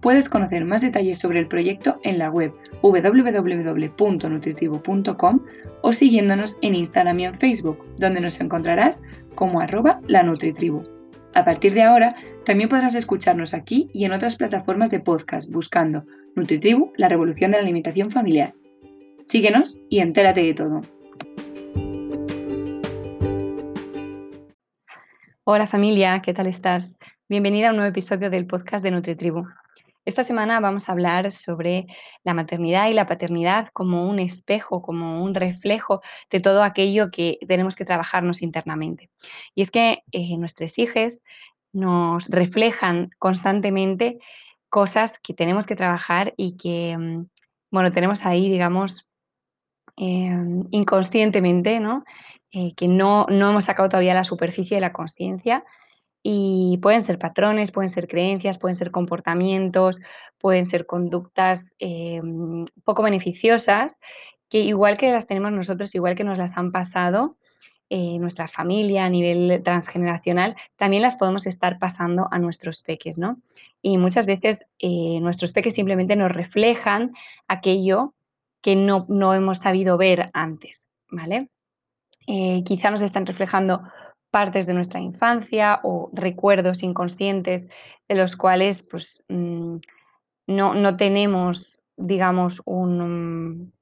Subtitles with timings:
[0.00, 2.52] Puedes conocer más detalles sobre el proyecto en la web
[2.82, 5.40] www.nutritivo.com
[5.82, 9.02] o siguiéndonos en Instagram y en Facebook, donde nos encontrarás
[9.34, 10.84] como arroba la Nutritribu.
[11.34, 16.04] A partir de ahora, también podrás escucharnos aquí y en otras plataformas de podcast buscando
[16.36, 18.54] Nutritribu, la revolución de la alimentación familiar.
[19.18, 20.80] Síguenos y entérate de todo.
[25.42, 26.94] Hola familia, ¿qué tal estás?
[27.28, 29.44] Bienvenida a un nuevo episodio del podcast de NutriTribu.
[30.08, 31.86] Esta semana vamos a hablar sobre
[32.24, 37.36] la maternidad y la paternidad como un espejo, como un reflejo de todo aquello que
[37.46, 39.10] tenemos que trabajarnos internamente.
[39.54, 41.20] Y es que eh, nuestros hijos
[41.74, 44.18] nos reflejan constantemente
[44.70, 47.26] cosas que tenemos que trabajar y que, mm,
[47.70, 49.06] bueno, tenemos ahí, digamos,
[49.98, 52.04] em, inconscientemente, ¿no?
[52.50, 55.64] Eh, que no, no hemos sacado todavía la superficie de la conciencia
[56.22, 60.00] y pueden ser patrones, pueden ser creencias, pueden ser comportamientos,
[60.38, 62.20] pueden ser conductas eh,
[62.84, 63.98] poco beneficiosas,
[64.48, 67.36] que igual que las tenemos nosotros, igual que nos las han pasado,
[67.90, 73.40] eh, nuestra familia a nivel transgeneracional, también las podemos estar pasando a nuestros peques, ¿no?
[73.80, 77.12] Y muchas veces eh, nuestros peques simplemente nos reflejan
[77.46, 78.14] aquello
[78.60, 81.48] que no, no hemos sabido ver antes, ¿vale?
[82.66, 83.80] quizá nos están reflejando
[84.30, 87.68] partes de nuestra infancia o recuerdos inconscientes
[88.08, 89.76] de los cuales pues, mm,
[90.46, 93.72] no, tenemos, digamos, un,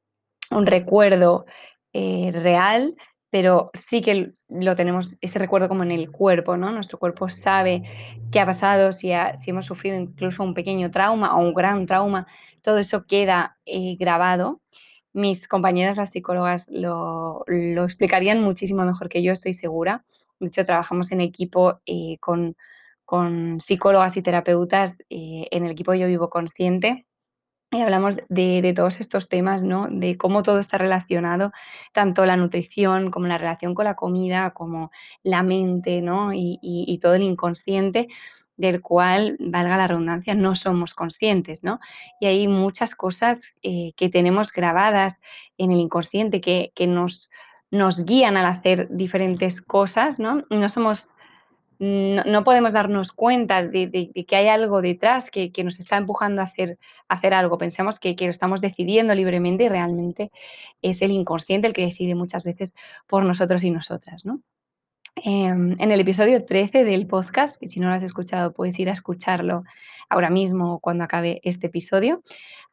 [0.50, 1.46] recuerdo
[1.92, 2.96] eh, real,
[3.30, 6.72] pero sí que lo tenemos, ese recuerdo como en el cuerpo, ¿no?
[6.72, 7.82] Nuestro cuerpo sabe
[8.30, 12.26] qué ha pasado, si, si hemos sufrido incluso un pequeño trauma o un gran trauma,
[12.62, 14.60] todo eso queda eh, grabado.
[15.12, 20.04] Mis compañeras, las psicólogas, lo, lo explicarían muchísimo mejor que yo, estoy segura.
[20.40, 22.56] De hecho, trabajamos en equipo eh, con,
[23.60, 27.06] psicólogas y terapeutas eh, en el equipo Yo Vivo Consciente.
[27.72, 29.88] Y hablamos de, todos estos temas, ¿no?
[29.90, 31.52] De cómo todo está relacionado,
[31.92, 34.90] tanto la nutrición como la relación con la comida, como
[35.24, 36.32] la mente, ¿no?
[36.32, 38.08] Y, todo el inconsciente
[38.56, 41.80] del cual, valga la redundancia, no somos conscientes, ¿no?
[42.20, 45.20] Y hay muchas cosas eh, que tenemos grabadas
[45.58, 47.30] en el inconsciente que, que nos,
[47.70, 50.44] nos guían al hacer diferentes cosas, ¿no?
[50.50, 51.14] No somos,
[51.78, 56.78] no, podemos darnos cuenta de, que hay algo detrás que, nos está empujando a hacer,
[57.08, 57.58] hacer algo.
[57.58, 60.30] Pensamos que, lo estamos decidiendo libremente y realmente
[60.82, 62.74] es el inconsciente el que decide muchas veces
[63.06, 64.40] por nosotros y nosotras, ¿no?
[65.24, 68.90] Em, en el episodio 13 del podcast, que si no lo has escuchado puedes ir
[68.90, 69.64] a escucharlo
[70.10, 72.22] ahora mismo cuando acabe este episodio,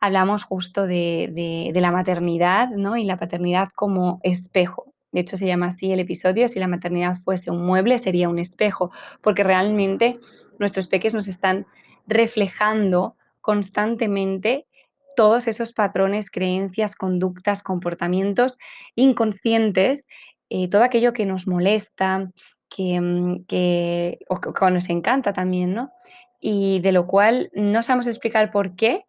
[0.01, 2.97] hablamos justo de, la maternidad ¿no?
[2.97, 4.93] y la paternidad como espejo.
[5.13, 8.39] De hecho, se llama así el episodio, si la maternidad fuese un mueble, sería un
[8.39, 10.19] espejo, porque realmente
[10.59, 11.65] nuestros peques nos están
[12.07, 14.67] reflejando constantemente
[15.15, 18.57] todos esos patrones, creencias, conductas, comportamientos
[18.95, 20.07] inconscientes,
[20.55, 22.29] eh, todo aquello que nos molesta,
[22.69, 25.91] que, mm, que, o que nos encanta también, ¿no?
[26.39, 29.05] Y de lo cual no sabemos explicar por qué,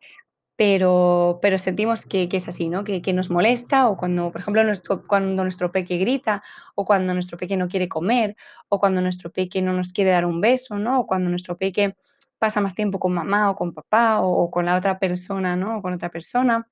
[0.56, 2.82] pero, pero sentimos que, es así, ¿no?
[2.84, 4.62] Que, nos molesta o cuando, por ejemplo,
[5.06, 6.42] cuando nuestro peque grita
[6.74, 8.36] o cuando nuestro peque no quiere comer
[8.70, 11.00] o cuando nuestro peque no nos quiere dar un beso, ¿no?
[11.00, 11.94] O cuando nuestro peque
[12.38, 15.76] pasa más tiempo con mamá o con papá o, con la otra persona, ¿no?
[15.76, 16.66] O con otra persona.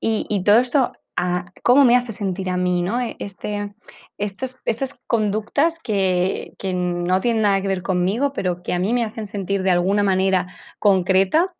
[0.00, 0.92] Y, todo esto,
[1.62, 3.00] ¿cómo me hace sentir a mí, ¿no?
[3.00, 3.74] E, este,
[4.18, 8.92] estos, estas conductas que, que no tienen nada que ver conmigo, pero que a mí
[8.92, 10.46] me hacen sentir de alguna manera
[10.78, 11.54] concreta,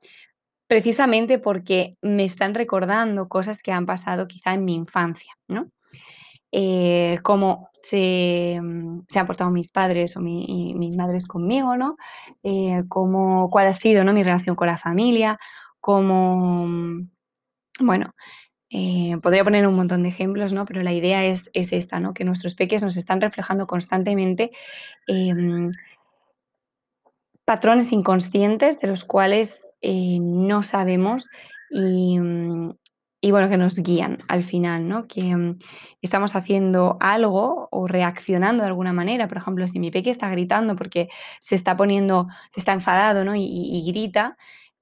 [0.69, 5.71] precisamente porque me están recordando cosas que han pasado quizá en mi infancia, ¿no?
[6.51, 11.97] Eh, cómo se, mm, se, han portado mis padres o mis madres conmigo, ¿no?
[12.43, 14.15] Eh, cuál ha sido ¿no?
[14.15, 15.39] mi relación con la familia,
[15.81, 17.11] cómo, mm,
[17.81, 18.15] bueno,
[18.71, 20.67] Eh, podría poner un montón de ejemplos, ¿no?
[20.67, 22.13] Pero la idea es, es esta, ¿no?
[22.13, 24.53] Que nuestros peques nos están reflejando constantemente
[25.07, 25.71] em,
[27.47, 31.29] patrones inconscientes de los cuales eh, no sabemos
[31.71, 32.75] y, mm,
[33.23, 35.07] y, bueno, que nos guían al final, ¿no?
[35.09, 35.59] Que um,
[36.03, 39.29] estamos haciendo algo o reaccionando de alguna manera.
[39.29, 41.09] Por ejemplo, si mi peque está gritando porque
[41.41, 43.35] se está poniendo, está enfadado, ¿no?
[43.35, 44.37] Y grita,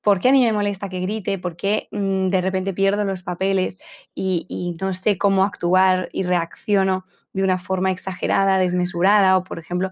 [0.06, 1.36] ¿por qué a mí me molesta que grite?
[1.36, 3.76] ¿Por qué mm, de repente pierdo los papeles
[4.14, 9.36] y, no sé cómo actuar y reacciono de una forma exagerada, desmesurada?
[9.36, 9.90] O, por ejemplo,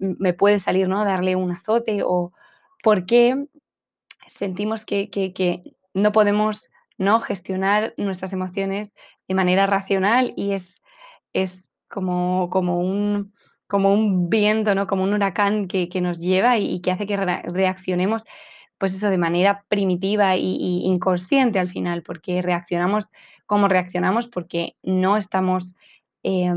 [0.00, 1.04] me puede salir, ¿no?
[1.04, 2.32] Darle un azote o
[2.82, 3.46] por qué
[4.26, 5.10] sentimos que,
[5.92, 8.94] no podemos no gestionar nuestras emociones
[9.28, 10.76] de manera racional y es,
[11.34, 13.34] es como, como, un,
[13.66, 14.86] como un viento, ¿no?
[14.86, 18.24] como un huracán que, que nos lleva y, que hace que re reaccionemos
[18.82, 23.10] pues eso, de manera primitiva y, inconsciente al final, porque reaccionamos
[23.46, 25.72] como reaccionamos porque no estamos
[26.24, 26.52] eh,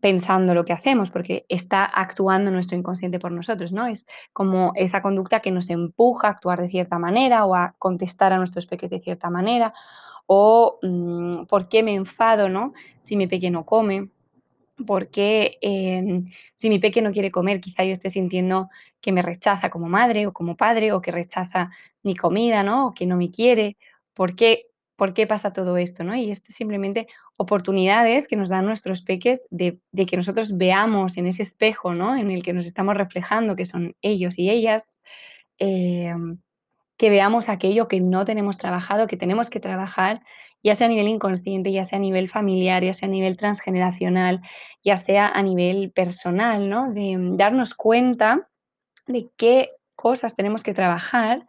[0.00, 3.86] pensando lo que hacemos, porque está actuando nuestro inconsciente por nosotros, ¿no?
[3.86, 8.32] Es como esa conducta que nos empuja a actuar de cierta manera o a contestar
[8.32, 9.74] a nuestros peques de cierta manera,
[10.24, 12.72] o mmm, por qué me enfado, ¿no?
[13.02, 14.08] Si mi peque no come,
[14.84, 16.22] porque eh,
[16.54, 18.68] si mi peque no quiere comer, quizá yo esté sintiendo
[19.00, 21.70] que me rechaza como madre o como padre, o que rechaza
[22.02, 22.88] mi comida, ¿no?
[22.88, 23.76] O que no me quiere.
[24.14, 26.04] ¿Por qué, por qué pasa todo esto?
[26.04, 26.14] ¿no?
[26.14, 27.06] Y es simplemente
[27.36, 32.16] oportunidades que nos dan nuestros peques de, que nosotros veamos en ese espejo, ¿no?
[32.16, 34.96] En el que nos estamos reflejando, que son ellos y ellas,
[35.58, 36.14] eh,
[36.96, 40.22] que veamos aquello que no tenemos trabajado, que tenemos que trabajar,
[40.62, 44.40] ya sea a nivel inconsciente, ya sea a nivel familiar, ya sea a nivel transgeneracional,
[44.82, 46.92] ya sea a nivel personal, ¿no?
[46.92, 48.48] De darnos cuenta
[49.06, 51.46] de qué cosas tenemos que trabajar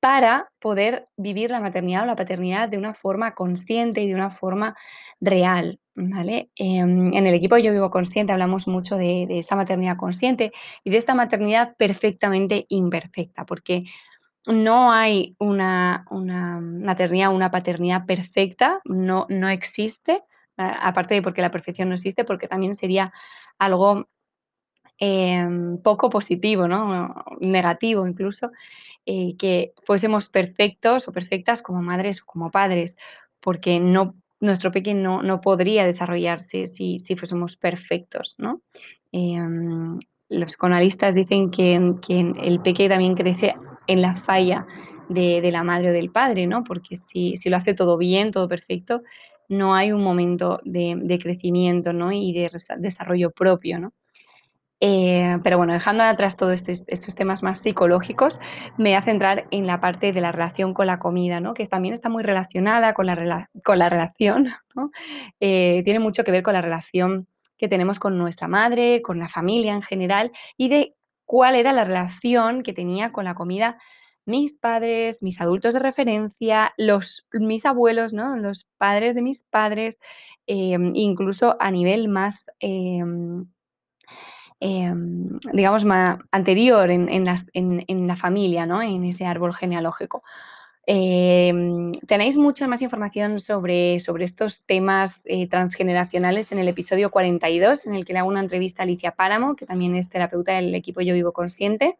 [0.00, 4.30] para poder vivir la maternidad o la paternidad de una forma consciente y de una
[4.30, 4.76] forma
[5.20, 6.50] real, ¿vale?
[6.54, 10.52] Eh, en el equipo Yo Vivo Consciente hablamos mucho de, de esta maternidad consciente
[10.84, 13.84] y de esta maternidad perfectamente imperfecta, porque
[14.46, 20.22] no hay una, una maternidad, una paternidad perfecta, no, no existe,
[20.56, 23.12] aparte de porque la perfección no existe, porque también sería
[23.58, 24.08] algo
[24.98, 25.46] eh,
[25.82, 27.14] poco positivo, ¿no?
[27.40, 28.50] negativo incluso,
[29.06, 32.96] eh, que fuésemos perfectos o perfectas como madres o como padres,
[33.40, 38.34] porque no, nuestro pequeño no, no podría desarrollarse si, si fuésemos perfectos.
[38.38, 38.62] ¿no?
[39.12, 39.38] Eh,
[40.28, 43.54] los psicoanalistas dicen que, que el pequeño también crece
[43.88, 44.66] en la falla
[45.08, 46.62] de, de, la madre o del padre, ¿no?
[46.62, 49.02] Porque si, si, lo hace todo bien, todo perfecto,
[49.48, 52.12] no hay un momento de, de crecimiento ¿no?
[52.12, 53.92] y de desarrollo propio, ¿no?
[54.80, 58.38] Eh, pero bueno, dejando atrás todos este, estos temas más psicológicos,
[58.76, 61.52] me voy a centrar en la parte de la relación con la comida, ¿no?
[61.52, 64.46] que también está muy relacionada con la, rela con la relación,
[64.76, 64.92] ¿no?
[65.40, 67.26] eh, tiene mucho que ver con la relación
[67.56, 70.94] que tenemos con nuestra madre, con la familia en general y de
[71.28, 73.78] cuál era la relación que tenía con la comida
[74.24, 78.36] mis padres, mis adultos de referencia, los, mis abuelos, ¿no?
[78.36, 79.98] los padres de mis padres,
[80.46, 82.46] eh, incluso a nivel más...
[82.60, 83.02] Eh,
[84.60, 84.92] eh,
[85.52, 88.82] digamos, más anterior en, en, en, la familia, ¿no?
[88.82, 90.24] en ese árbol genealógico.
[90.90, 91.52] Eh,
[92.06, 97.94] tenéis mucha más información sobre, sobre estos temas eh, transgeneracionales en el episodio 42, en
[97.94, 101.02] el que le hago una entrevista a Alicia Páramo, que también es terapeuta del equipo
[101.02, 101.98] Yo Vivo Consciente,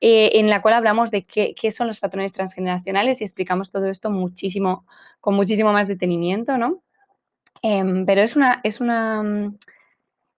[0.00, 3.90] eh, en la cual hablamos de qué, qué, son los patrones transgeneracionales y explicamos todo
[3.90, 4.86] esto muchísimo,
[5.20, 6.82] con muchísimo más detenimiento, ¿no?
[7.60, 9.52] Em, pero es una, es una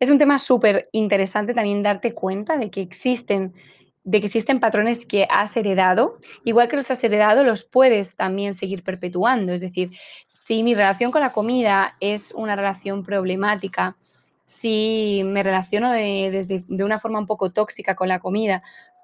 [0.00, 3.54] es un tema súper interesante también darte cuenta de que existen
[4.06, 8.54] de que existen patrones que has heredado, igual que los has heredado, los puedes también
[8.54, 9.52] seguir perpetuando.
[9.52, 9.90] Es decir,
[10.28, 13.96] si mi relación con la comida es una relación problemática,
[14.44, 18.62] si me relaciono de, desde, de una forma un poco tóxica con la comida,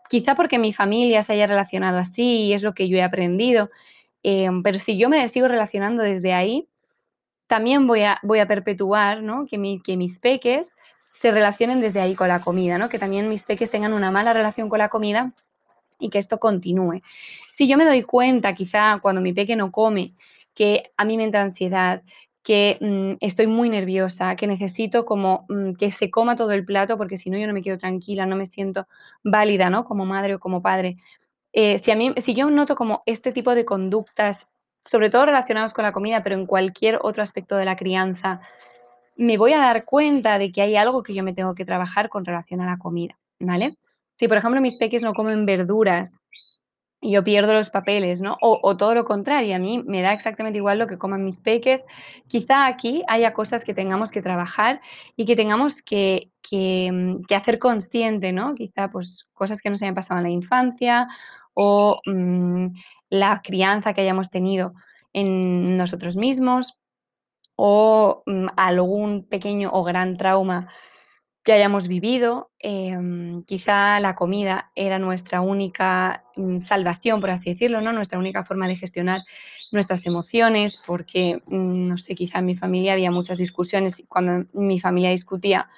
[0.09, 3.71] quizá porque mi familia se haya relacionado así y es lo que yo he aprendido,
[4.23, 6.69] eh, pero si yo me sigo relacionando desde ahí,
[7.49, 9.47] también voy a, voy a perpetuar ¿no?
[9.47, 10.77] que, mi, que mis peques
[11.13, 12.89] se relacionen desde ahí con la comida, ¿no?
[12.89, 15.33] Que también mis peques tengan una mala relación con la comida
[16.01, 17.03] y que esto continúe.
[17.53, 20.15] Si yo me doy cuenta, quizá cuando mi peque no come,
[20.55, 22.03] que a mí me entra ansiedad,
[22.43, 26.97] que mmm, estoy muy nerviosa, que necesito como mmm, que se coma todo el plato
[26.97, 28.89] porque si no yo no me quedo tranquila, no me siento
[29.23, 29.85] válida, ¿no?
[29.85, 30.97] Como madre o como padre.
[31.53, 34.47] Eh, si, a mí, si yo noto como este tipo de conductas,
[34.81, 38.41] sobre todo relacionados con la comida, pero en cualquier otro aspecto de la crianza,
[39.23, 42.09] me voy a dar cuenta de que hay algo que yo me tengo que trabajar
[42.09, 43.77] con relación a la comida, ¿vale?
[44.19, 46.21] Si, por ejemplo, mis peques no comen verduras
[47.03, 48.37] yo pierdo los papeles, ¿no?
[48.41, 51.85] O, todo lo contrario, a mí me da exactamente igual lo que coman mis peques.
[52.29, 54.81] Quizá aquí haya cosas que tengamos que trabajar
[55.17, 58.55] y que tengamos que, que, mm, hacer consciente, ¿no?
[58.55, 61.09] Quizá pues cosas que nos hayan pasado en la infancia
[61.55, 62.69] o mmm,
[63.11, 64.73] la crianza que hayamos tenido
[65.13, 66.79] en nosotros mismos
[67.57, 70.69] o mmm, algún pequeño o gran trauma
[71.45, 72.51] que hayamos vivido.
[72.61, 72.97] Eh,
[73.47, 77.93] quizá la comida era nuestra única mm, salvación, por así decirlo, ¿no?
[77.93, 79.23] Nuestra única forma de gestionar
[79.73, 84.47] nuestras emociones, porque, mm, no sé, quizá en mi familia había muchas discusiones y cuando
[84.53, 85.69] mi familia discutía,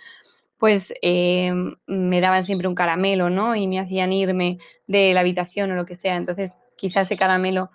[0.58, 1.52] pues eh,
[1.86, 3.56] me daban siempre un caramelo, ¿no?
[3.56, 6.16] Y me hacían irme de la habitación o lo que sea.
[6.16, 7.70] Entonces, quizá ese caramelo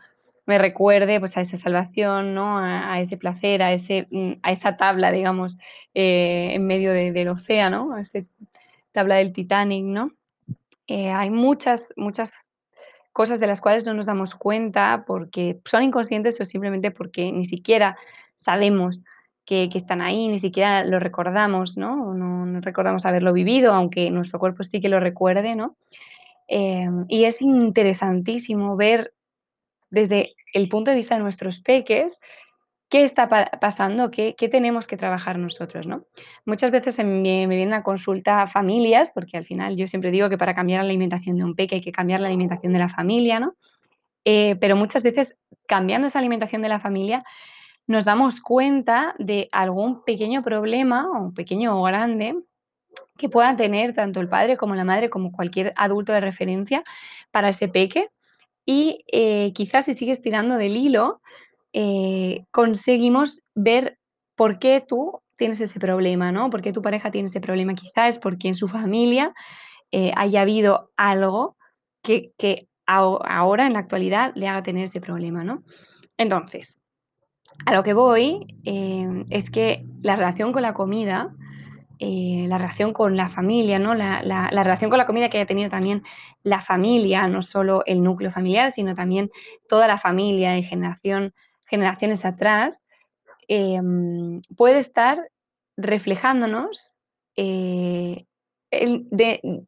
[0.49, 2.57] me recuerde pues a esa salvación, ¿no?
[2.57, 5.59] A, a ese placer, a, ese, mm, a esa tabla, digamos,
[5.93, 8.21] eh, en medio de, del océano, a esa
[8.91, 10.11] tabla del Titanic, ¿no?
[10.87, 12.51] Eh, hay muchas, muchas
[13.13, 17.45] cosas de las cuales no nos damos cuenta porque son inconscientes o simplemente porque ni
[17.45, 17.95] siquiera
[18.35, 19.01] sabemos
[19.45, 22.15] que, que están ahí, ni siquiera lo recordamos, ¿no?
[22.15, 22.47] ¿no?
[22.47, 25.75] No recordamos haberlo vivido, aunque nuestro cuerpo sí que lo recuerde, ¿no?
[26.47, 29.13] Eh, y es interesantísimo ver
[29.89, 32.17] desde el punto de vista de nuestros peques,
[32.89, 36.05] qué está pa pasando, qué, qué, tenemos que trabajar nosotros, ¿no?
[36.45, 40.37] Muchas veces me, me vienen a consulta familias, porque al final yo siempre digo que
[40.37, 43.39] para cambiar la alimentación de un peque hay que cambiar la alimentación de la familia,
[43.39, 43.55] ¿no?
[44.25, 45.35] Eh, pero muchas veces
[45.67, 47.23] cambiando esa alimentación de la familia
[47.87, 52.35] nos damos cuenta de algún pequeño problema, o pequeño o grande,
[53.17, 56.83] que puedan tener tanto el padre como la madre, como cualquier adulto de referencia
[57.31, 58.09] para ese peque.
[58.71, 61.23] Y eh, quizás si sigues tirando del hilo,
[61.73, 63.97] eh, conseguimos ver
[64.35, 66.51] por qué tú tienes ese problema, ¿no?
[66.51, 67.73] Por qué tu pareja tiene ese problema.
[67.73, 69.33] Quizás es porque en su familia
[69.91, 71.57] eh, haya habido algo
[72.03, 75.63] que, que ahora, en la actualidad, le haga tener ese problema, ¿no?
[76.19, 76.79] Entonces,
[77.65, 81.35] a lo que voy es que la relación con la comida
[81.99, 83.93] eh, la relación con la familia, ¿no?
[83.93, 86.03] La, la, la, relación con la comida que haya tenido también
[86.43, 89.29] la familia, no solo el núcleo familiar, sino también
[89.67, 91.33] toda la familia en generación,
[91.67, 92.83] generaciones atrás,
[93.49, 93.81] eh,
[94.55, 95.29] puede estar
[95.75, 96.93] reflejándonos,
[97.35, 98.25] eh,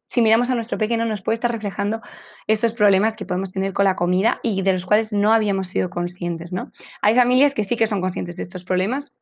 [0.06, 2.00] si miramos a nuestro pequeño, nos puede estar reflejando
[2.46, 5.90] estos problemas que podemos tener con la comida y de los cuales no habíamos sido
[5.90, 6.52] conscientes.
[7.00, 9.12] Hay familias que sí que son conscientes de estos problemas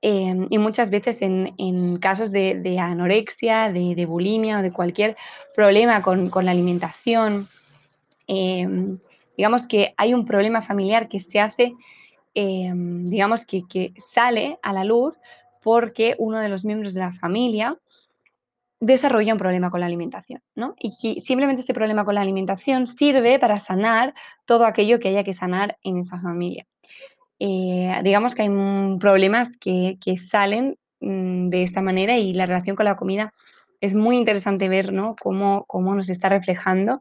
[0.00, 5.16] eh, y muchas veces en, casos de, anorexia, de, bulimia o de cualquier
[5.54, 7.48] problema con, la alimentación,
[8.28, 8.66] eh,
[9.36, 11.74] digamos que hay un problema familiar que se hace,
[12.34, 15.14] eh, digamos que, que, sale a la luz
[15.62, 17.76] porque uno de los miembros de la familia
[18.80, 20.76] desarrolla un problema con la alimentación, ¿no?
[20.78, 24.14] Y que simplemente ese problema con la alimentación sirve para sanar
[24.44, 26.66] todo aquello que haya que sanar en esa familia.
[27.40, 32.76] Eh, digamos que hay mm, problemas que, salen mm, de esta manera y la relación
[32.76, 33.32] con la comida
[33.80, 35.14] es muy interesante ver ¿no?
[35.20, 37.00] cómo, cómo nos está reflejando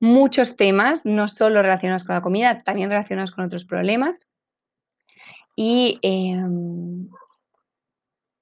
[0.00, 4.26] muchos temas, no solo relacionados con la comida, también relacionados con otros problemas.
[5.56, 6.42] Y eh,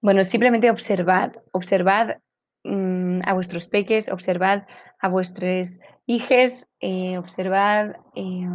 [0.01, 2.19] bueno, simplemente observad, observad
[2.65, 4.67] mmm, a vuestros peques, observad
[4.99, 8.49] a vuestros hijos, eh, observad eh,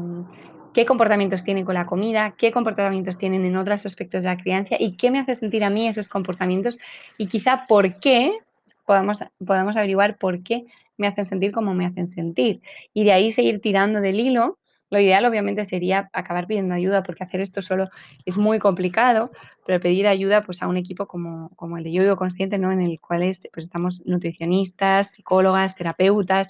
[0.74, 4.76] qué comportamientos tienen con la comida, qué comportamientos tienen en otros aspectos de la crianza
[4.80, 6.78] y qué me hace sentir a mí esos comportamientos
[7.18, 8.38] y quizá por qué
[8.86, 10.66] podamos, podamos averiguar por qué
[10.98, 12.62] me hacen sentir como me hacen sentir.
[12.94, 14.58] Y de ahí seguir tirando del hilo.
[14.90, 17.90] Lo ideal obviamente sería acabar pidiendo ayuda, porque hacer esto solo
[18.26, 19.32] es muy complicado,
[19.66, 22.72] pero pedir ayuda pues, a un equipo como, como el de Yo Vivo Consciente, ¿no?
[22.72, 26.48] en el cual es, pues, estamos nutricionistas, psicólogas, terapeutas,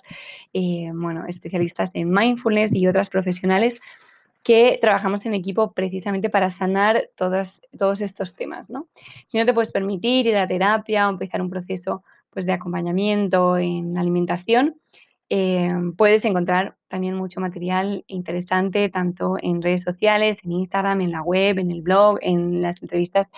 [0.54, 3.80] eh, bueno, especialistas en mindfulness y otras profesionales
[4.48, 8.70] que trabajamos en equipo precisamente para sanar todos, todos estos temas.
[8.70, 8.88] ¿no?
[9.26, 13.58] Si no te puedes permitir ir a terapia o empezar un proceso pues, de acompañamiento
[13.58, 14.80] en alimentación,
[15.30, 21.22] eh, puedes encontrar también mucho material interesante, tanto en redes sociales, en Instagram, en la
[21.24, 23.30] web, en el blog, en las entrevistas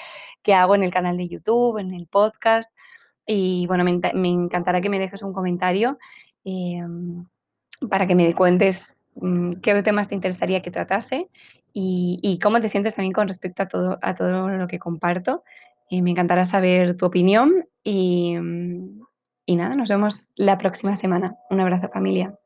[0.43, 2.71] que hago en el canal de YouTube, en el podcast.
[3.25, 5.97] Y bueno, me, encantará que me dejes un comentario
[6.45, 6.83] eh,
[7.89, 8.95] para que me cuentes
[9.61, 11.29] qué temas te interesaría que tratase
[11.73, 15.43] y, y, cómo te sientes también con respecto a todo, a todo lo que comparto.
[15.89, 19.05] Eh, me encantará saber tu opinión y, um,
[19.45, 21.35] y nada, nos vemos la próxima semana.
[21.49, 22.37] Un abrazo familia.